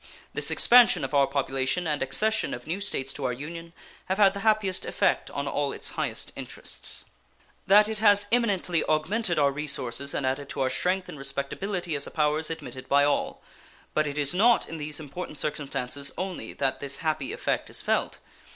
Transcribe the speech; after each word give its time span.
This 0.33 0.49
expansion 0.49 1.03
of 1.03 1.13
our 1.13 1.27
population 1.27 1.85
and 1.85 2.01
accession 2.01 2.55
of 2.55 2.65
new 2.65 2.81
States 2.81 3.13
to 3.13 3.25
our 3.25 3.31
Union 3.33 3.71
have 4.05 4.17
had 4.17 4.33
the 4.33 4.39
happiest 4.39 4.83
effect 4.83 5.29
on 5.29 5.47
all 5.47 5.71
its 5.71 5.91
highest 5.91 6.33
interests. 6.35 7.05
That 7.67 7.87
it 7.87 7.99
has 7.99 8.25
eminently 8.31 8.83
augmented 8.85 9.37
our 9.37 9.51
resources 9.51 10.15
and 10.15 10.25
added 10.25 10.49
to 10.49 10.61
our 10.61 10.71
strength 10.71 11.07
and 11.07 11.19
respectability 11.19 11.95
as 11.95 12.07
a 12.07 12.09
power 12.09 12.39
is 12.39 12.49
admitted 12.49 12.89
by 12.89 13.03
all, 13.03 13.43
but 13.93 14.07
it 14.07 14.17
is 14.17 14.33
not 14.33 14.67
in 14.67 14.77
these 14.77 14.99
important 14.99 15.37
circumstances 15.37 16.11
only 16.17 16.51
that 16.53 16.79
this 16.79 16.97
happy 17.05 17.31
effect 17.31 17.69
is 17.69 17.79
felt. 17.79 18.17